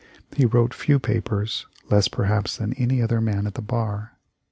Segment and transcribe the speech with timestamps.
[0.35, 4.17] He wrote few papers— less perhaps than any other man at the bar.